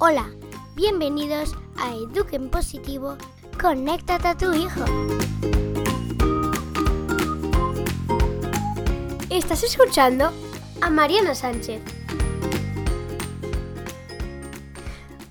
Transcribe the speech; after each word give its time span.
Hola, 0.00 0.30
bienvenidos 0.76 1.56
a 1.76 1.92
Eduquen 1.92 2.50
Positivo, 2.50 3.16
conéctate 3.60 4.28
a 4.28 4.36
tu 4.36 4.54
hijo. 4.54 4.84
Estás 9.28 9.64
escuchando 9.64 10.30
a 10.80 10.90
Mariana 10.90 11.34
Sánchez. 11.34 11.82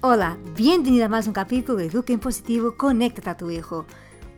Hola, 0.01 0.37
bienvenida 0.53 1.05
a 1.05 1.09
más 1.09 1.27
un 1.27 1.33
capítulo 1.33 1.77
de 1.77 1.85
Eduquen 1.85 2.19
Positivo, 2.19 2.75
conéctate 2.75 3.29
a 3.29 3.37
tu 3.37 3.49
hijo. 3.49 3.85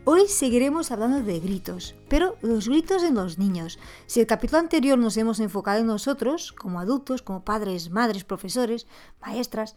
Hoy 0.05 0.27
seguiremos 0.27 0.91
hablando 0.91 1.23
de 1.23 1.39
gritos, 1.39 1.95
pero 2.07 2.37
los 2.43 2.69
gritos 2.69 3.01
en 3.01 3.15
los 3.15 3.39
niños. 3.39 3.79
Si 4.05 4.19
el 4.19 4.27
capítulo 4.27 4.59
anterior 4.59 4.99
nos 4.99 5.17
hemos 5.17 5.39
enfocado 5.39 5.79
en 5.79 5.87
nosotros, 5.87 6.51
como 6.51 6.79
adultos, 6.79 7.23
como 7.23 7.43
padres, 7.43 7.89
madres, 7.89 8.25
profesores, 8.25 8.85
maestras, 9.21 9.75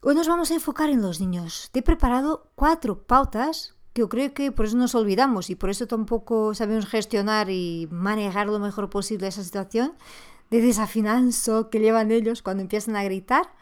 hoy 0.00 0.14
nos 0.14 0.28
vamos 0.28 0.50
a 0.50 0.54
enfocar 0.54 0.90
en 0.90 1.02
los 1.02 1.20
niños. 1.20 1.70
Te 1.72 1.80
he 1.80 1.82
preparado 1.82 2.50
cuatro 2.54 3.02
pautas 3.02 3.74
que 3.92 4.00
yo 4.00 4.08
creo 4.08 4.32
que 4.32 4.52
por 4.52 4.66
eso 4.66 4.76
nos 4.76 4.94
olvidamos 4.94 5.50
y 5.50 5.54
por 5.54 5.70
eso 5.70 5.86
tampoco 5.86 6.54
sabemos 6.54 6.86
gestionar 6.86 7.50
y 7.50 7.88
manejar 7.90 8.46
lo 8.46 8.58
mejor 8.58 8.90
posible 8.90 9.26
esa 9.26 9.42
situación 9.42 9.94
de 10.50 10.60
desafinanzo 10.60 11.68
que 11.70 11.80
llevan 11.80 12.10
ellos 12.10 12.42
cuando 12.42 12.62
empiezan 12.62 12.96
a 12.96 13.04
gritar. 13.04 13.52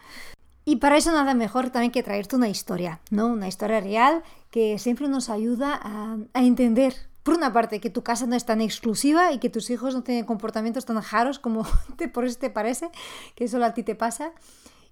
Y 0.65 0.77
para 0.77 0.97
eso 0.97 1.13
nada 1.13 1.35
mejor 1.35 1.71
también 1.71 1.93
que 1.93 2.03
traerte 2.03 2.37
una 2.37 2.49
historia, 2.49 3.01
¿no? 3.11 3.29
Una 3.29 3.49
historia 3.49 3.81
real 3.81 4.23
que 4.51 4.79
siempre 4.79 5.09
nos 5.09 5.31
ayuda 5.31 5.81
a, 5.83 6.43
entender, 6.43 6.95
por 7.23 7.35
una 7.35 7.53
parte, 7.53 7.81
que 7.81 7.89
tu 7.89 8.03
casa 8.03 8.27
no 8.27 8.35
es 8.35 8.45
tan 8.45 8.61
exclusiva 8.61 9.33
y 9.33 9.39
que 9.39 9.49
tus 9.49 9.71
hijos 9.71 9.95
no 9.95 10.03
tienen 10.03 10.25
comportamientos 10.25 10.85
tan 10.85 11.01
jaros 11.01 11.39
como 11.39 11.65
te, 11.97 12.09
por 12.09 12.25
eso 12.25 12.39
te 12.39 12.51
parece, 12.51 12.91
que 13.37 13.47
solo 13.47 13.65
a 13.65 13.75
ti 13.75 13.85
te 13.85 13.95
pasa. 13.95 14.33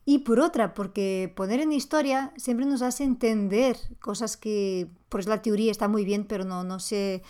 Y 0.06 0.18
por 0.18 0.38
otra, 0.38 0.74
porque 0.74 1.32
poner 1.34 1.60
en 1.60 1.72
historia 1.72 2.32
siempre 2.36 2.66
nos 2.66 2.82
hace 2.82 3.04
entender 3.04 3.76
cosas 4.00 4.36
que, 4.36 4.90
pues 5.08 5.26
la 5.26 5.40
teoría 5.40 5.70
está 5.70 5.88
muy 5.88 6.04
bien, 6.04 6.26
pero 6.26 6.44
no, 6.44 6.62
no, 6.62 6.78
se, 6.78 7.22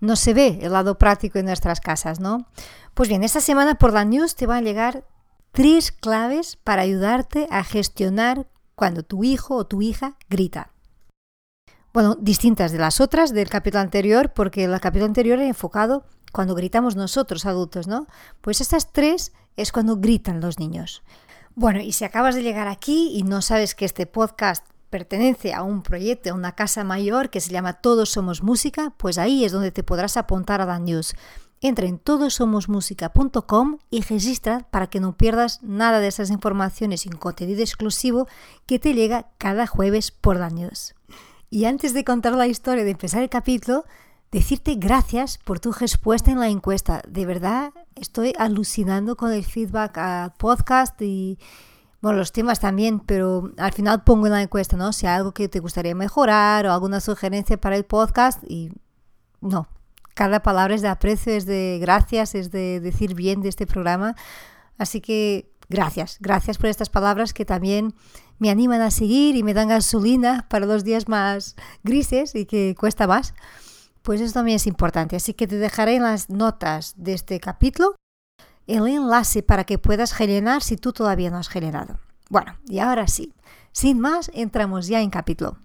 no 0.00 0.16
se 0.16 0.34
ve 0.34 0.58
el 0.60 0.72
lado 0.72 0.98
práctico 0.98 1.38
en 1.38 1.46
nuestras 1.46 1.80
casas, 1.80 2.20
¿no? 2.20 2.46
Pues 2.92 3.08
bien, 3.08 3.24
esta 3.24 3.40
semana 3.40 3.76
por 3.76 3.94
la 3.94 4.04
news 4.04 4.34
te 4.34 4.46
va 4.46 4.56
a 4.56 4.60
llegar 4.60 5.06
tres 5.52 5.92
claves 5.92 6.56
para 6.56 6.82
ayudarte 6.82 7.46
a 7.50 7.64
gestionar 7.64 8.48
cuando 8.74 9.02
tu 9.02 9.24
hijo 9.24 9.56
o 9.56 9.66
tu 9.66 9.80
hija 9.80 10.16
grita. 10.28 10.72
Bueno, 11.92 12.16
distintas 12.20 12.70
de 12.70 12.78
las 12.78 13.00
otras 13.00 13.32
del 13.32 13.48
capítulo 13.48 13.80
anterior, 13.80 14.32
porque 14.32 14.64
el 14.64 14.78
capítulo 14.78 15.06
anterior 15.06 15.38
era 15.38 15.48
enfocado 15.48 16.04
cuando 16.32 16.54
gritamos 16.54 16.96
nosotros 16.96 17.46
adultos, 17.46 17.88
¿no? 17.88 18.06
Pues 18.40 18.60
estas 18.60 18.92
tres 18.92 19.32
es 19.56 19.72
cuando 19.72 19.96
gritan 19.96 20.40
los 20.40 20.58
niños. 20.58 21.02
Bueno, 21.54 21.80
y 21.80 21.92
si 21.92 22.04
acabas 22.04 22.34
de 22.34 22.42
llegar 22.42 22.68
aquí 22.68 23.10
y 23.14 23.22
no 23.22 23.42
sabes 23.42 23.74
que 23.74 23.84
este 23.84 24.06
podcast 24.06 24.64
pertenece 24.88 25.52
a 25.54 25.62
un 25.62 25.82
proyecto, 25.82 26.30
a 26.30 26.34
una 26.34 26.54
casa 26.54 26.84
mayor 26.84 27.30
que 27.30 27.40
se 27.40 27.52
llama 27.52 27.74
Todos 27.74 28.10
Somos 28.10 28.42
Música, 28.42 28.92
pues 28.96 29.18
ahí 29.18 29.44
es 29.44 29.52
donde 29.52 29.70
te 29.70 29.82
podrás 29.82 30.16
apuntar 30.16 30.60
a 30.60 30.66
la 30.66 30.78
news. 30.78 31.14
Entra 31.60 31.86
en 31.86 31.98
todosomosmusica.com 31.98 33.78
y 33.90 34.00
registra 34.00 34.66
para 34.70 34.86
que 34.88 35.00
no 35.00 35.16
pierdas 35.16 35.62
nada 35.62 36.00
de 36.00 36.08
esas 36.08 36.30
informaciones 36.30 37.02
sin 37.02 37.12
contenido 37.12 37.60
exclusivo 37.60 38.26
que 38.66 38.78
te 38.78 38.94
llega 38.94 39.28
cada 39.36 39.66
jueves 39.66 40.10
por 40.10 40.38
la 40.38 40.48
news. 40.48 40.94
Y 41.50 41.66
antes 41.66 41.92
de 41.92 42.04
contar 42.04 42.32
la 42.34 42.46
historia, 42.46 42.84
de 42.84 42.92
empezar 42.92 43.22
el 43.22 43.28
capítulo, 43.28 43.84
decirte 44.30 44.76
gracias 44.76 45.38
por 45.38 45.60
tu 45.60 45.72
respuesta 45.72 46.30
en 46.30 46.38
la 46.38 46.48
encuesta. 46.48 47.02
De 47.08 47.26
verdad, 47.26 47.72
estoy 47.96 48.32
alucinando 48.38 49.16
con 49.16 49.32
el 49.32 49.44
feedback 49.44 49.98
al 49.98 50.32
podcast 50.34 51.00
y, 51.02 51.38
bueno, 52.00 52.18
los 52.18 52.32
temas 52.32 52.60
también, 52.60 53.00
pero 53.00 53.52
al 53.58 53.72
final 53.72 54.04
pongo 54.04 54.26
en 54.26 54.32
la 54.32 54.42
encuesta, 54.42 54.76
¿no? 54.76 54.92
Si 54.92 55.06
hay 55.06 55.16
algo 55.16 55.32
que 55.32 55.48
te 55.48 55.58
gustaría 55.60 55.94
mejorar 55.94 56.66
o 56.66 56.72
alguna 56.72 57.00
sugerencia 57.00 57.60
para 57.60 57.76
el 57.76 57.84
podcast 57.84 58.42
y 58.48 58.70
no, 59.40 59.68
cada 60.14 60.42
palabra 60.42 60.74
es 60.74 60.82
de 60.82 60.88
aprecio, 60.88 61.32
es 61.32 61.46
de 61.46 61.78
gracias, 61.80 62.34
es 62.34 62.50
de 62.50 62.80
decir 62.80 63.14
bien 63.14 63.42
de 63.42 63.48
este 63.48 63.66
programa. 63.66 64.14
Así 64.78 65.00
que 65.00 65.50
gracias, 65.68 66.18
gracias 66.20 66.56
por 66.56 66.66
estas 66.66 66.88
palabras 66.88 67.34
que 67.34 67.44
también 67.44 67.94
me 68.38 68.50
animan 68.50 68.80
a 68.80 68.90
seguir 68.90 69.36
y 69.36 69.42
me 69.42 69.54
dan 69.54 69.68
gasolina 69.68 70.46
para 70.48 70.66
los 70.66 70.84
días 70.84 71.08
más 71.08 71.56
grises 71.82 72.34
y 72.34 72.46
que 72.46 72.74
cuesta 72.78 73.06
más. 73.06 73.34
Pues 74.02 74.20
eso 74.20 74.32
también 74.32 74.56
es 74.56 74.66
importante. 74.66 75.16
Así 75.16 75.34
que 75.34 75.46
te 75.46 75.56
dejaré 75.56 75.96
en 75.96 76.04
las 76.04 76.30
notas 76.30 76.94
de 76.96 77.12
este 77.12 77.38
capítulo 77.40 77.96
el 78.66 78.86
enlace 78.86 79.42
para 79.42 79.64
que 79.64 79.78
puedas 79.78 80.18
rellenar 80.18 80.62
si 80.62 80.76
tú 80.76 80.92
todavía 80.92 81.30
no 81.30 81.38
has 81.38 81.48
generado. 81.48 81.98
Bueno, 82.28 82.56
y 82.66 82.78
ahora 82.78 83.08
sí, 83.08 83.34
sin 83.72 83.98
más, 83.98 84.30
entramos 84.34 84.86
ya 84.86 85.00
en 85.00 85.10
capítulo. 85.10 85.58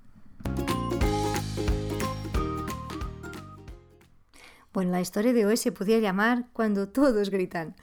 Bueno, 4.73 4.91
la 4.91 4.99
historia 4.99 5.31
de 5.31 5.45
hoy 5.45 5.55
se 5.55 5.71
podía 5.71 5.99
llamar 5.99 6.47
Cuando 6.51 6.89
todos 6.89 7.29
gritan. 7.29 7.75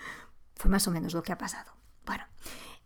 Fue 0.57 0.71
más 0.71 0.87
o 0.89 0.91
menos 0.91 1.15
lo 1.15 1.23
que 1.23 1.33
ha 1.33 1.39
pasado. 1.39 1.73
Bueno, 2.05 2.25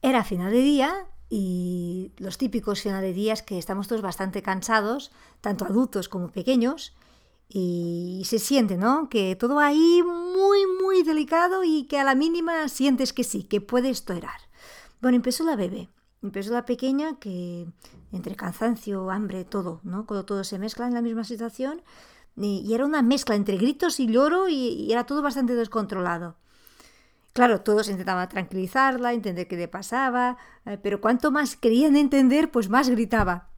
era 0.00 0.22
final 0.22 0.53
de 0.53 0.60
día 0.60 0.94
y 1.28 2.12
los 2.19 2.38
típicos 2.38 2.83
final 2.83 3.03
de 3.03 3.12
días 3.12 3.43
que 3.43 3.59
estamos 3.59 3.88
todos 3.88 4.03
bastante 4.03 4.43
cansados, 4.43 5.10
tanto 5.41 5.65
adultos 5.65 6.09
como 6.09 6.28
pequeños, 6.28 6.94
y 7.49 8.23
se 8.25 8.39
siente, 8.39 8.77
¿no? 8.77 9.09
Que 9.09 9.37
todo 9.37 9.61
ahí 9.61 10.03
muy, 10.03 10.59
muy 10.83 11.03
delicado 11.03 11.62
y 11.65 11.84
que 11.84 11.99
a 11.99 12.05
la 12.05 12.15
mínima 12.15 12.69
sientes 12.69 13.12
que 13.12 13.25
sí, 13.25 13.45
que 13.45 13.61
puedes 13.61 14.05
tolerar. 14.05 14.41
Bueno, 15.01 15.17
empezó 15.17 15.45
la 15.45 15.57
bebé, 15.57 15.89
empezó 16.23 16.53
la 16.53 16.65
pequeña 16.65 17.19
que 17.19 17.67
entre 18.12 18.34
cansancio, 18.34 19.11
hambre, 19.11 19.45
todo, 19.45 19.81
¿no? 19.84 20.07
Cuando 20.07 20.25
todo 20.25 20.45
se 20.45 20.59
mezcla 20.59 20.87
en 20.87 20.95
la 20.95 21.03
misma 21.03 21.25
situación, 21.25 21.83
y, 22.37 22.75
era 22.75 22.84
una 22.84 23.03
mezcla 23.03 23.34
entre 23.34 23.57
gritos 23.57 23.99
y 24.01 24.07
lloro 24.07 24.49
y, 24.49 24.93
era 24.93 25.05
todo 25.05 25.23
bastante 25.23 25.55
descontrolado. 25.55 26.37
Claro, 27.33 27.61
todos 27.61 27.89
intentaban 27.89 28.28
tranquilizarla, 28.28 29.13
entender 29.13 29.47
qué 29.47 29.57
le 29.57 29.69
pasaba, 29.69 30.39
eh, 30.65 30.78
pero 30.83 31.01
cuanto 31.01 31.31
más 31.31 31.57
querían 31.57 31.97
entender, 31.97 32.51
pues 32.51 32.69
más 32.71 32.89
gritaba. 32.89 33.51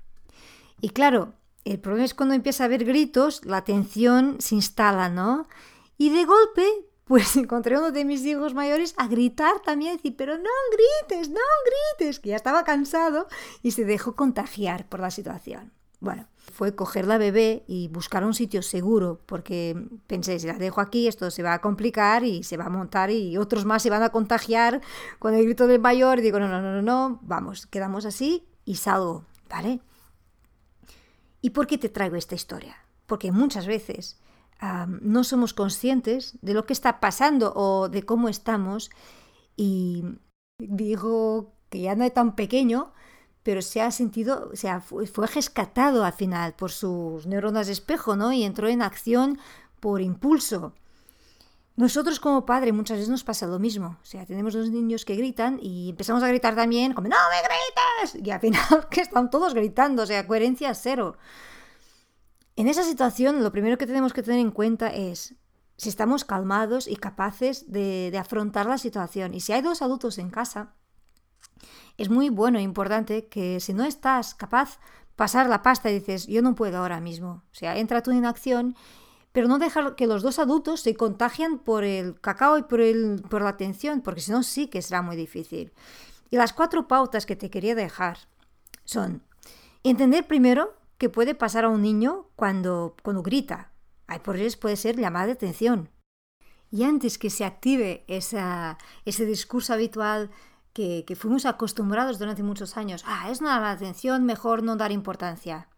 Y 0.80 0.90
claro, 0.90 1.34
el 1.72 1.80
problema 1.80 2.04
es 2.04 2.14
cuando 2.14 2.34
empieza 2.34 2.64
a 2.64 2.66
haber 2.66 2.84
gritos, 2.84 3.44
la 3.44 3.62
tensión 3.64 4.36
se 4.40 4.54
instala, 4.54 5.08
¿no? 5.08 5.48
Y 5.96 6.10
de 6.10 6.24
golpe, 6.24 6.66
pues 7.04 7.36
encontré 7.36 7.74
a 7.74 7.78
uno 7.78 7.90
de 7.90 8.04
mis 8.04 8.24
hijos 8.24 8.54
mayores 8.54 8.94
a 8.96 9.06
gritar 9.08 9.60
también, 9.60 9.96
decir, 9.96 10.14
pero 10.16 10.38
no 10.38 10.50
grites, 10.72 11.28
no 11.28 11.40
grites, 11.98 12.20
que 12.20 12.30
ya 12.30 12.36
estaba 12.36 12.64
cansado 12.64 13.26
y 13.62 13.72
se 13.72 13.84
dejó 13.84 14.14
contagiar 14.14 14.88
por 14.88 15.00
la 15.00 15.10
situación. 15.10 15.72
Bueno, 16.00 16.28
fue 16.36 16.76
coger 16.76 17.06
la 17.06 17.18
bebé 17.18 17.64
y 17.66 17.88
buscar 17.88 18.24
un 18.24 18.32
sitio 18.32 18.62
seguro, 18.62 19.20
porque 19.26 19.76
pensé, 20.06 20.38
si 20.38 20.46
la 20.46 20.54
dejo 20.54 20.80
aquí, 20.80 21.08
esto 21.08 21.30
se 21.30 21.42
va 21.42 21.54
a 21.54 21.60
complicar 21.60 22.22
y 22.22 22.44
se 22.44 22.56
va 22.56 22.66
a 22.66 22.70
montar 22.70 23.10
y 23.10 23.36
otros 23.36 23.64
más 23.64 23.82
se 23.82 23.90
van 23.90 24.04
a 24.04 24.10
contagiar 24.10 24.80
con 25.18 25.34
el 25.34 25.44
grito 25.44 25.66
del 25.66 25.80
mayor. 25.80 26.20
Y 26.20 26.22
digo, 26.22 26.38
no, 26.38 26.46
no, 26.46 26.62
no, 26.62 26.72
no, 26.72 26.82
no, 26.82 27.18
vamos, 27.22 27.66
quedamos 27.66 28.06
así 28.06 28.46
y 28.64 28.76
salgo, 28.76 29.24
¿vale? 29.50 29.80
¿Y 31.40 31.50
por 31.50 31.66
qué 31.66 31.78
te 31.78 31.88
traigo 31.88 32.16
esta 32.16 32.34
historia? 32.34 32.76
Porque 33.06 33.32
muchas 33.32 33.66
veces 33.66 34.18
no 35.00 35.22
somos 35.22 35.54
conscientes 35.54 36.36
de 36.42 36.52
lo 36.54 36.66
que 36.66 36.72
está 36.72 37.00
pasando 37.00 37.52
o 37.54 37.88
de 37.88 38.02
cómo 38.02 38.28
estamos 38.28 38.90
y 39.56 40.04
digo 40.58 41.54
que 41.70 41.80
ya 41.80 41.94
no 41.94 42.04
es 42.04 42.12
tan 42.12 42.34
pequeño, 42.34 42.92
pero 43.42 43.62
se 43.62 43.80
ha 43.80 43.90
sentido, 43.90 44.50
o 44.52 44.56
sea, 44.56 44.80
fue, 44.80 45.06
rescatado 45.26 46.04
al 46.04 46.12
final 46.12 46.54
por 46.54 46.70
sus 46.70 47.26
neuronas 47.26 47.66
de 47.66 47.72
espejo, 47.72 48.16
¿no? 48.16 48.32
Y 48.32 48.42
entró 48.42 48.68
en 48.68 48.82
acción 48.82 49.38
por 49.80 50.00
impulso. 50.00 50.74
Nosotros 51.78 52.18
como 52.18 52.44
padre 52.44 52.72
muchas 52.72 52.96
veces 52.96 53.08
nos 53.08 53.22
pasa 53.22 53.46
lo 53.46 53.60
mismo. 53.60 53.98
O 54.02 54.04
sea, 54.04 54.26
tenemos 54.26 54.52
dos 54.52 54.68
niños 54.68 55.04
que 55.04 55.14
gritan 55.14 55.60
y 55.62 55.90
empezamos 55.90 56.24
a 56.24 56.28
gritar 56.28 56.56
también, 56.56 56.92
como, 56.92 57.06
¡no 57.06 57.14
me 57.30 57.36
grites! 57.40 58.26
Y 58.26 58.28
al 58.32 58.40
final 58.40 58.88
que 58.90 59.00
están 59.00 59.30
todos 59.30 59.54
gritando, 59.54 60.02
o 60.02 60.06
sea, 60.06 60.26
coherencia 60.26 60.74
cero. 60.74 61.16
En 62.56 62.66
esa 62.66 62.82
situación, 62.82 63.44
lo 63.44 63.52
primero 63.52 63.78
que 63.78 63.86
tenemos 63.86 64.12
que 64.12 64.24
tener 64.24 64.40
en 64.40 64.50
cuenta 64.50 64.88
es 64.88 65.36
si 65.76 65.88
estamos 65.88 66.24
calmados 66.24 66.88
y 66.88 66.96
capaces 66.96 67.70
de, 67.70 68.10
de 68.10 68.18
afrontar 68.18 68.66
la 68.66 68.78
situación. 68.78 69.32
Y 69.32 69.38
si 69.38 69.52
hay 69.52 69.62
dos 69.62 69.80
adultos 69.80 70.18
en 70.18 70.30
casa, 70.30 70.74
es 71.96 72.10
muy 72.10 72.28
bueno 72.28 72.58
e 72.58 72.62
importante 72.62 73.28
que 73.28 73.60
si 73.60 73.72
no 73.72 73.84
estás 73.84 74.34
capaz 74.34 74.80
pasar 75.14 75.48
la 75.48 75.62
pasta 75.62 75.92
y 75.92 76.00
dices, 76.00 76.26
yo 76.26 76.42
no 76.42 76.56
puedo 76.56 76.78
ahora 76.78 77.00
mismo. 77.00 77.44
O 77.52 77.54
sea, 77.54 77.78
entra 77.78 78.02
tú 78.02 78.10
en 78.10 78.26
acción, 78.26 78.74
pero 79.32 79.48
no 79.48 79.58
dejar 79.58 79.94
que 79.94 80.06
los 80.06 80.22
dos 80.22 80.38
adultos 80.38 80.80
se 80.80 80.94
contagien 80.94 81.58
por 81.58 81.84
el 81.84 82.20
cacao 82.20 82.58
y 82.58 82.62
por, 82.62 82.80
el, 82.80 83.22
por 83.28 83.42
la 83.42 83.50
atención, 83.50 84.00
porque 84.00 84.20
si 84.20 84.32
no 84.32 84.42
sí 84.42 84.68
que 84.68 84.82
será 84.82 85.02
muy 85.02 85.16
difícil. 85.16 85.72
Y 86.30 86.36
las 86.36 86.52
cuatro 86.52 86.88
pautas 86.88 87.26
que 87.26 87.36
te 87.36 87.50
quería 87.50 87.74
dejar 87.74 88.18
son 88.84 89.22
entender 89.82 90.26
primero 90.26 90.74
que 90.98 91.08
puede 91.08 91.34
pasar 91.34 91.64
a 91.64 91.68
un 91.68 91.82
niño 91.82 92.28
cuando, 92.36 92.96
cuando 93.02 93.22
grita. 93.22 93.72
Hay 94.06 94.20
por 94.20 94.36
eso 94.36 94.58
puede 94.58 94.76
ser 94.76 94.96
llamada 94.96 95.26
de 95.26 95.32
atención. 95.32 95.90
Y 96.70 96.82
antes 96.82 97.18
que 97.18 97.30
se 97.30 97.44
active 97.44 98.04
esa, 98.08 98.76
ese 99.04 99.24
discurso 99.24 99.72
habitual 99.72 100.30
que, 100.72 101.04
que 101.06 101.16
fuimos 101.16 101.46
acostumbrados 101.46 102.18
durante 102.18 102.42
muchos 102.42 102.76
años. 102.76 103.04
Ah, 103.06 103.30
es 103.30 103.40
una 103.40 103.70
atención, 103.70 104.24
mejor 104.24 104.62
no 104.62 104.76
dar 104.76 104.92
importancia. 104.92 105.68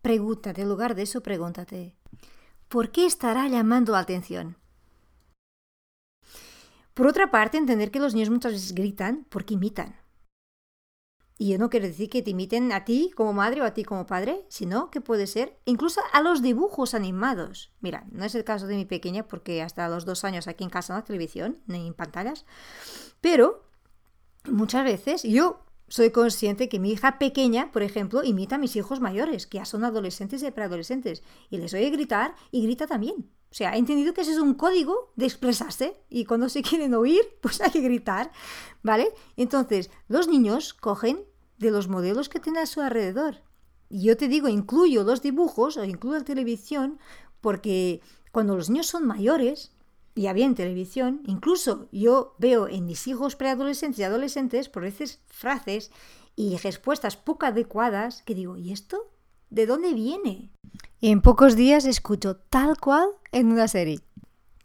Pregúntate, 0.00 0.62
en 0.62 0.68
lugar 0.68 0.94
de 0.94 1.02
eso, 1.02 1.22
pregúntate, 1.22 1.96
¿por 2.68 2.90
qué 2.90 3.06
estará 3.06 3.48
llamando 3.48 3.92
la 3.92 4.00
atención? 4.00 4.56
Por 6.94 7.06
otra 7.06 7.30
parte, 7.30 7.58
entender 7.58 7.90
que 7.90 8.00
los 8.00 8.14
niños 8.14 8.30
muchas 8.30 8.52
veces 8.52 8.74
gritan 8.74 9.24
porque 9.28 9.54
imitan. 9.54 9.96
Y 11.40 11.50
yo 11.52 11.58
no 11.58 11.70
quiero 11.70 11.86
decir 11.86 12.10
que 12.10 12.22
te 12.22 12.30
imiten 12.30 12.72
a 12.72 12.84
ti 12.84 13.12
como 13.14 13.32
madre 13.32 13.62
o 13.62 13.64
a 13.64 13.72
ti 13.72 13.84
como 13.84 14.06
padre, 14.06 14.44
sino 14.48 14.90
que 14.90 15.00
puede 15.00 15.28
ser 15.28 15.60
incluso 15.64 16.00
a 16.12 16.20
los 16.20 16.42
dibujos 16.42 16.94
animados. 16.94 17.72
Mira, 17.80 18.04
no 18.10 18.24
es 18.24 18.34
el 18.34 18.42
caso 18.42 18.66
de 18.66 18.74
mi 18.74 18.84
pequeña 18.84 19.28
porque 19.28 19.62
hasta 19.62 19.88
los 19.88 20.04
dos 20.04 20.24
años 20.24 20.48
aquí 20.48 20.64
en 20.64 20.70
casa 20.70 20.92
no 20.92 20.98
hay 20.98 21.04
televisión 21.04 21.62
ni 21.66 21.86
en 21.86 21.94
pantallas, 21.94 22.44
pero 23.20 23.70
muchas 24.50 24.82
veces 24.82 25.22
yo 25.22 25.64
soy 25.88 26.10
consciente 26.10 26.68
que 26.68 26.78
mi 26.78 26.92
hija 26.92 27.18
pequeña, 27.18 27.72
por 27.72 27.82
ejemplo, 27.82 28.22
imita 28.22 28.56
a 28.56 28.58
mis 28.58 28.76
hijos 28.76 29.00
mayores, 29.00 29.46
que 29.46 29.58
ya 29.58 29.64
son 29.64 29.84
adolescentes 29.84 30.42
y 30.42 30.50
preadolescentes, 30.50 31.22
y 31.50 31.58
les 31.58 31.74
oye 31.74 31.90
gritar 31.90 32.34
y 32.50 32.62
grita 32.62 32.86
también. 32.86 33.30
O 33.50 33.54
sea, 33.54 33.74
he 33.74 33.78
entendido 33.78 34.12
que 34.12 34.20
ese 34.20 34.32
es 34.32 34.38
un 34.38 34.54
código 34.54 35.12
de 35.16 35.24
expresarse 35.24 35.96
y 36.10 36.26
cuando 36.26 36.48
se 36.50 36.62
quieren 36.62 36.94
oír, 36.94 37.22
pues 37.40 37.60
hay 37.60 37.70
que 37.70 37.80
gritar, 37.80 38.30
¿vale? 38.82 39.12
Entonces, 39.36 39.90
los 40.06 40.28
niños 40.28 40.74
cogen 40.74 41.24
de 41.56 41.70
los 41.70 41.88
modelos 41.88 42.28
que 42.28 42.40
tienen 42.40 42.62
a 42.62 42.66
su 42.66 42.80
alrededor. 42.80 43.42
Y 43.88 44.02
yo 44.02 44.16
te 44.18 44.28
digo, 44.28 44.48
incluyo 44.48 45.02
los 45.02 45.22
dibujos 45.22 45.78
o 45.78 45.84
incluyo 45.84 46.18
la 46.18 46.24
televisión 46.24 46.98
porque 47.40 48.02
cuando 48.32 48.54
los 48.54 48.68
niños 48.68 48.86
son 48.86 49.06
mayores, 49.06 49.72
ya 50.20 50.32
bien 50.32 50.54
televisión, 50.54 51.22
incluso 51.26 51.88
yo 51.92 52.34
veo 52.38 52.68
en 52.68 52.86
mis 52.86 53.06
hijos 53.06 53.36
preadolescentes 53.36 53.98
y 54.00 54.04
adolescentes 54.04 54.68
por 54.68 54.82
veces 54.82 55.20
frases 55.26 55.90
y 56.36 56.56
respuestas 56.58 57.16
poco 57.16 57.46
adecuadas 57.46 58.22
que 58.22 58.34
digo, 58.34 58.56
¿y 58.56 58.72
esto? 58.72 59.10
¿De 59.50 59.66
dónde 59.66 59.94
viene? 59.94 60.50
Y 61.00 61.10
en 61.10 61.22
pocos 61.22 61.56
días 61.56 61.84
escucho 61.84 62.36
tal 62.36 62.78
cual 62.78 63.08
en 63.32 63.52
una 63.52 63.68
serie. 63.68 64.00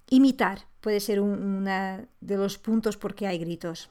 Imitar 0.10 0.68
puede 0.82 1.00
ser 1.00 1.22
uno 1.22 2.08
de 2.20 2.38
los 2.38 2.58
puntos 2.58 2.98
por 2.98 3.16
qué 3.16 3.28
hay 3.28 3.40
gritos. 3.40 3.90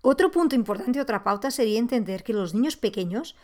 Otro 0.00 0.30
punto 0.30 0.56
importante, 0.56 1.00
otra 1.00 1.22
pauta 1.22 1.50
sería 1.50 1.78
entender 1.78 2.24
que 2.24 2.32
los 2.32 2.54
niños 2.54 2.76
pequeños 2.76 3.36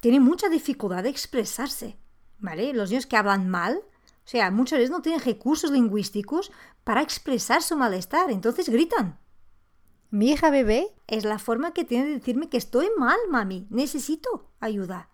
tienen 0.00 0.22
mucha 0.22 0.48
dificultad 0.48 1.02
de 1.02 1.08
expresarse, 1.08 1.96
¿vale? 2.38 2.72
Los 2.72 2.90
niños 2.90 3.06
que 3.06 3.16
hablan 3.16 3.48
mal, 3.48 3.80
o 4.24 4.28
sea, 4.28 4.50
muchas 4.50 4.78
veces 4.78 4.90
no 4.90 5.02
tienen 5.02 5.20
recursos 5.20 5.70
lingüísticos 5.70 6.50
para 6.82 7.02
expresar 7.02 7.62
su 7.62 7.76
malestar, 7.76 8.30
entonces 8.30 8.68
gritan. 8.68 9.18
Mi 10.10 10.30
hija 10.30 10.50
bebé 10.50 10.94
es 11.06 11.24
la 11.24 11.38
forma 11.38 11.74
que 11.74 11.84
tiene 11.84 12.06
de 12.06 12.14
decirme 12.14 12.48
que 12.48 12.56
estoy 12.56 12.88
mal, 12.96 13.18
mami, 13.30 13.66
necesito 13.68 14.50
ayuda. 14.60 15.10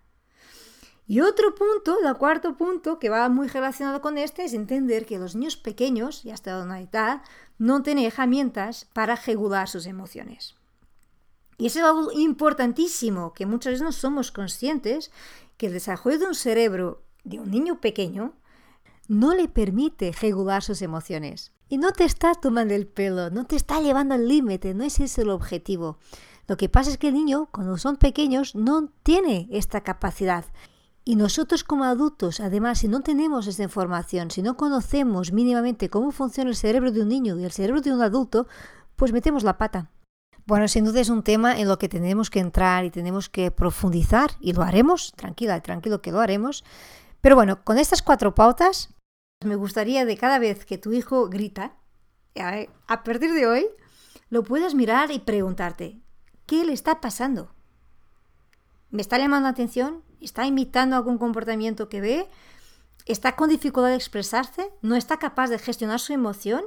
Y 1.08 1.22
otro 1.22 1.56
punto, 1.56 1.96
el 2.06 2.16
cuarto 2.18 2.56
punto, 2.56 3.00
que 3.00 3.08
va 3.08 3.28
muy 3.28 3.48
relacionado 3.48 4.00
con 4.00 4.16
este, 4.16 4.44
es 4.44 4.52
entender 4.52 5.06
que 5.06 5.18
los 5.18 5.34
niños 5.34 5.56
pequeños, 5.56 6.24
y 6.24 6.30
hasta 6.30 6.62
una 6.62 6.80
edad, 6.80 7.22
no 7.58 7.82
tienen 7.82 8.04
herramientas 8.04 8.88
para 8.92 9.16
regular 9.16 9.68
sus 9.68 9.86
emociones. 9.86 10.54
Y 11.58 11.66
eso 11.66 11.80
es 11.80 11.84
algo 11.84 12.12
importantísimo, 12.12 13.32
que 13.32 13.44
muchas 13.44 13.72
veces 13.72 13.82
no 13.82 13.90
somos 13.90 14.30
conscientes, 14.30 15.10
que 15.56 15.66
el 15.66 15.72
desarrollo 15.72 16.20
de 16.20 16.26
un 16.26 16.34
cerebro 16.36 17.02
de 17.24 17.40
un 17.40 17.50
niño 17.50 17.80
pequeño 17.80 18.34
no 19.10 19.34
le 19.34 19.48
permite 19.48 20.12
regular 20.12 20.62
sus 20.62 20.82
emociones. 20.82 21.52
Y 21.68 21.78
no 21.78 21.90
te 21.90 22.04
está 22.04 22.32
tomando 22.36 22.74
el 22.74 22.86
pelo, 22.86 23.28
no 23.30 23.44
te 23.44 23.56
está 23.56 23.80
llevando 23.80 24.14
al 24.14 24.28
límite, 24.28 24.72
no 24.72 24.84
es 24.84 25.00
ese 25.00 25.22
el 25.22 25.30
objetivo. 25.30 25.98
Lo 26.46 26.56
que 26.56 26.68
pasa 26.68 26.90
es 26.90 26.96
que 26.96 27.08
el 27.08 27.14
niño, 27.14 27.48
cuando 27.50 27.76
son 27.76 27.96
pequeños, 27.96 28.54
no 28.54 28.88
tiene 29.02 29.48
esta 29.50 29.80
capacidad. 29.80 30.44
Y 31.04 31.16
nosotros 31.16 31.64
como 31.64 31.82
adultos, 31.82 32.38
además, 32.38 32.78
si 32.78 32.86
no 32.86 33.00
tenemos 33.00 33.48
esta 33.48 33.64
información, 33.64 34.30
si 34.30 34.42
no 34.42 34.56
conocemos 34.56 35.32
mínimamente 35.32 35.90
cómo 35.90 36.12
funciona 36.12 36.50
el 36.50 36.56
cerebro 36.56 36.92
de 36.92 37.02
un 37.02 37.08
niño 37.08 37.36
y 37.36 37.44
el 37.44 37.50
cerebro 37.50 37.80
de 37.80 37.92
un 37.92 38.02
adulto, 38.02 38.46
pues 38.94 39.12
metemos 39.12 39.42
la 39.42 39.58
pata. 39.58 39.90
Bueno, 40.46 40.68
sin 40.68 40.84
duda 40.84 41.00
es 41.00 41.08
un 41.08 41.24
tema 41.24 41.58
en 41.58 41.66
lo 41.66 41.78
que 41.80 41.88
tenemos 41.88 42.30
que 42.30 42.38
entrar 42.38 42.84
y 42.84 42.90
tenemos 42.92 43.28
que 43.28 43.50
profundizar 43.50 44.30
y 44.38 44.52
lo 44.52 44.62
haremos, 44.62 45.12
tranquila 45.16 45.60
tranquilo 45.62 46.00
que 46.00 46.12
lo 46.12 46.20
haremos. 46.20 46.62
Pero 47.20 47.34
bueno, 47.34 47.64
con 47.64 47.76
estas 47.76 48.02
cuatro 48.02 48.36
pautas, 48.36 48.94
me 49.44 49.56
gustaría 49.56 50.04
de 50.04 50.18
cada 50.18 50.38
vez 50.38 50.66
que 50.66 50.76
tu 50.76 50.92
hijo 50.92 51.28
grita, 51.28 51.72
a 52.36 53.04
partir 53.04 53.32
de 53.32 53.46
hoy, 53.46 53.66
lo 54.28 54.44
puedas 54.44 54.74
mirar 54.74 55.10
y 55.10 55.18
preguntarte, 55.18 55.98
¿qué 56.46 56.64
le 56.64 56.74
está 56.74 57.00
pasando? 57.00 57.54
¿Me 58.90 59.00
está 59.00 59.18
llamando 59.18 59.44
la 59.44 59.52
atención? 59.52 60.02
¿Está 60.20 60.46
imitando 60.46 60.96
algún 60.96 61.16
comportamiento 61.16 61.88
que 61.88 62.02
ve? 62.02 62.28
¿Está 63.06 63.34
con 63.34 63.48
dificultad 63.48 63.88
de 63.88 63.96
expresarse? 63.96 64.70
¿No 64.82 64.94
está 64.94 65.18
capaz 65.18 65.48
de 65.48 65.58
gestionar 65.58 66.00
su 66.00 66.12
emoción? 66.12 66.62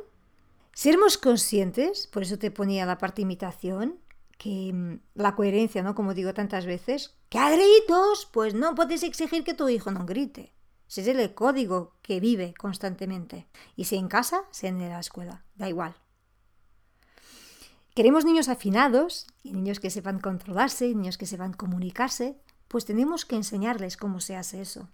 Sermos 0.73 1.19
conscientes, 1.19 2.07
por 2.07 2.23
eso 2.23 2.39
te 2.39 2.49
ponía 2.49 2.87
la 2.87 2.97
parte 2.97 3.21
imitación, 3.21 3.99
que 4.39 4.71
mm, 4.73 4.99
la 5.13 5.35
coherencia, 5.35 5.83
¿no? 5.83 5.93
Como 5.93 6.15
digo 6.15 6.33
tantas 6.33 6.65
veces, 6.65 7.13
que 7.29 7.37
a 7.37 7.51
gritos, 7.51 8.27
pues 8.31 8.55
no 8.55 8.73
puedes 8.73 9.03
exigir 9.03 9.43
que 9.43 9.53
tu 9.53 9.69
hijo 9.69 9.91
no 9.91 10.07
grite. 10.07 10.53
Ese 10.95 11.11
es 11.11 11.17
el 11.17 11.33
código 11.33 11.95
que 12.03 12.19
vive 12.19 12.53
constantemente. 12.53 13.47
Y 13.75 13.85
si 13.85 13.95
en 13.95 14.07
casa, 14.07 14.43
sea 14.51 14.69
en 14.69 14.77
la 14.77 14.99
escuela, 14.99 15.43
da 15.55 15.67
igual. 15.67 15.95
Queremos 17.95 18.25
niños 18.25 18.47
afinados 18.47 19.25
y 19.41 19.53
niños 19.53 19.79
que 19.79 19.89
sepan 19.89 20.19
controlarse, 20.19 20.87
niños 20.89 21.17
que 21.17 21.25
sepan 21.25 21.53
comunicarse, 21.53 22.37
pues 22.67 22.85
tenemos 22.85 23.25
que 23.25 23.35
enseñarles 23.35 23.97
cómo 23.97 24.19
se 24.19 24.35
hace 24.35 24.61
eso. 24.61 24.87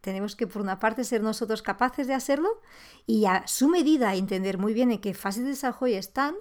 Tenemos 0.00 0.36
que, 0.36 0.46
por 0.46 0.62
una 0.62 0.78
parte, 0.78 1.04
ser 1.04 1.22
nosotros 1.22 1.62
capaces 1.62 2.06
de 2.06 2.14
hacerlo 2.14 2.60
y 3.06 3.26
a 3.26 3.46
su 3.46 3.68
medida 3.68 4.14
entender 4.14 4.58
muy 4.58 4.72
bien 4.72 4.90
en 4.90 5.00
qué 5.00 5.14
fase 5.14 5.42
de 5.42 5.50
desarrollo 5.50 5.98
están 5.98 6.34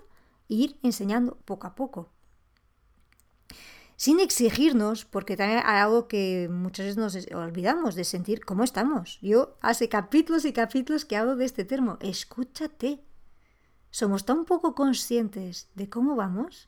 e 0.50 0.56
ir 0.56 0.80
enseñando 0.84 1.38
poco 1.46 1.68
a 1.68 1.76
poco. 1.76 2.12
Sin 4.02 4.20
exigirnos, 4.20 5.06
porque 5.06 5.38
también 5.38 5.62
hay 5.64 5.78
algo 5.78 6.08
que 6.08 6.50
muchas 6.50 6.88
veces 6.88 6.98
nos 6.98 7.36
olvidamos 7.36 7.94
de 7.94 8.04
sentir 8.04 8.44
cómo 8.44 8.64
estamos. 8.64 9.20
Yo 9.22 9.60
hace 9.62 9.90
capítulos 9.90 10.44
y 10.46 10.54
capítulos 10.54 11.06
que 11.06 11.16
hablo 11.16 11.36
de 11.36 11.46
este 11.46 11.66
termo. 11.66 12.00
Escúchate. 12.00 13.06
Somos 13.92 14.26
tan 14.26 14.46
poco 14.46 14.74
conscientes 14.74 15.70
de 15.76 15.88
cómo 15.88 16.16
vamos, 16.16 16.68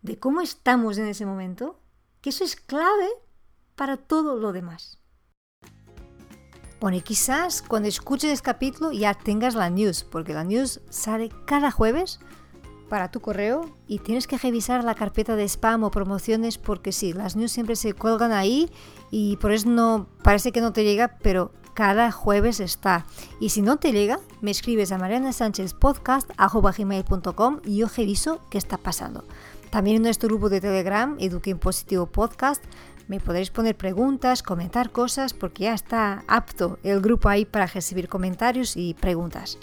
de 0.00 0.18
cómo 0.18 0.40
estamos 0.40 0.98
en 0.98 1.06
ese 1.06 1.24
momento, 1.24 1.78
que 2.20 2.30
eso 2.30 2.42
es 2.42 2.56
clave 2.56 3.10
para 3.76 3.96
todo 3.96 4.34
lo 4.34 4.52
demás. 4.52 4.98
Bueno, 6.80 6.96
y 6.96 7.02
quizás 7.02 7.62
cuando 7.62 7.88
escuches 7.88 8.32
este 8.32 8.46
capítulo 8.46 8.90
ya 8.90 9.14
tengas 9.14 9.54
la 9.54 9.70
news, 9.70 10.02
porque 10.02 10.34
la 10.34 10.42
news 10.42 10.80
sale 10.90 11.30
cada 11.46 11.70
jueves 11.70 12.18
para 12.92 13.10
tu 13.10 13.20
correo 13.20 13.70
y 13.86 14.00
tienes 14.00 14.26
que 14.26 14.36
revisar 14.36 14.84
la 14.84 14.94
carpeta 14.94 15.34
de 15.34 15.48
spam 15.48 15.82
o 15.82 15.90
promociones 15.90 16.58
porque 16.58 16.92
sí, 16.92 17.14
las 17.14 17.36
news 17.36 17.50
siempre 17.50 17.74
se 17.74 17.94
cuelgan 17.94 18.32
ahí 18.32 18.70
y 19.10 19.38
por 19.38 19.50
eso 19.52 19.70
no 19.70 20.08
parece 20.22 20.52
que 20.52 20.60
no 20.60 20.74
te 20.74 20.84
llega, 20.84 21.16
pero 21.22 21.52
cada 21.72 22.12
jueves 22.12 22.60
está. 22.60 23.06
Y 23.40 23.48
si 23.48 23.62
no 23.62 23.78
te 23.78 23.92
llega, 23.92 24.20
me 24.42 24.50
escribes 24.50 24.92
a 24.92 24.98
Mariana 24.98 25.32
Sánchez 25.32 25.72
Podcast 25.72 26.30
y 27.64 27.76
yo 27.78 27.86
reviso 27.96 28.40
qué 28.50 28.58
está 28.58 28.76
pasando. 28.76 29.24
También 29.70 29.96
en 29.96 30.02
nuestro 30.02 30.28
grupo 30.28 30.50
de 30.50 30.60
Telegram, 30.60 31.16
Eduque 31.18 31.56
Positivo 31.56 32.04
Podcast, 32.04 32.62
me 33.08 33.20
podréis 33.20 33.48
poner 33.48 33.74
preguntas, 33.74 34.42
comentar 34.42 34.90
cosas, 34.90 35.32
porque 35.32 35.64
ya 35.64 35.72
está 35.72 36.24
apto 36.28 36.78
el 36.82 37.00
grupo 37.00 37.30
ahí 37.30 37.46
para 37.46 37.64
recibir 37.64 38.10
comentarios 38.10 38.76
y 38.76 38.92
preguntas. 38.92 39.56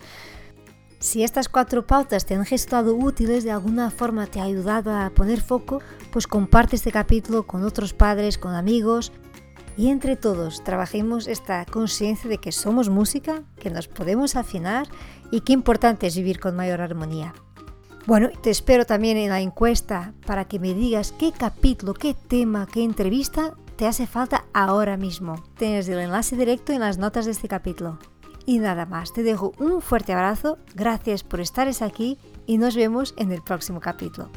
Si 1.00 1.24
estas 1.24 1.48
cuatro 1.48 1.88
pautas 1.88 2.26
te 2.26 2.36
han 2.36 2.46
resultado 2.46 2.94
útiles, 2.94 3.46
de 3.46 3.52
alguna 3.52 3.90
forma 3.90 4.28
te 4.28 4.42
ha 4.42 4.44
ayudado 4.44 4.94
a 4.94 5.10
poner 5.12 5.40
foco, 5.40 5.82
pues 6.12 6.28
comparte 6.28 6.76
este 6.76 6.92
capítulo 6.92 7.48
con 7.48 7.64
otros 7.64 7.94
padres, 7.94 8.38
con 8.38 8.54
amigos 8.54 9.14
y 9.78 9.88
entre 9.92 10.18
todos 10.18 10.62
trabajemos 10.66 11.28
esta 11.28 11.66
conciencia 11.66 12.30
de 12.30 12.38
que 12.38 12.52
somos 12.52 12.90
música, 12.90 13.44
que 13.60 13.70
nos 13.70 13.88
podemos 13.88 14.36
afinar 14.36 14.90
y 15.32 15.40
qué 15.42 15.54
importante 15.54 16.06
es 16.06 16.18
vivir 16.18 16.38
con 16.42 16.58
mayor 16.58 16.82
armonía. 16.82 17.34
Bueno, 18.06 18.30
te 18.42 18.50
espero 18.50 18.86
también 18.86 19.16
en 19.16 19.30
la 19.30 19.40
encuesta 19.40 20.14
para 20.26 20.46
que 20.46 20.60
me 20.60 20.74
digas 20.74 21.14
qué 21.18 21.32
capítulo, 21.32 21.94
qué 21.94 22.14
tema, 22.14 22.68
qué 22.70 22.84
entrevista 22.84 23.56
te 23.78 23.88
hace 23.88 24.06
falta 24.06 24.44
ahora 24.54 24.98
mismo. 24.98 25.42
Tienes 25.58 25.88
el 25.88 26.00
enlace 26.00 26.36
directo 26.36 26.74
en 26.74 26.82
las 26.82 26.98
notas 26.98 27.24
de 27.24 27.32
este 27.32 27.48
capítulo. 27.48 28.00
Y 28.46 28.60
nada 28.60 28.86
más, 28.86 29.14
te 29.14 29.24
dejo 29.24 29.54
un 29.60 29.82
fuerte 29.82 30.14
abrazo, 30.14 30.58
gracias 30.76 31.24
por 31.24 31.40
estar 31.40 31.68
aquí 31.82 32.18
y 32.46 32.58
nos 32.58 32.76
vemos 32.76 33.14
en 33.18 33.32
el 33.32 33.42
próximo 33.42 33.80
capítulo. 33.80 34.30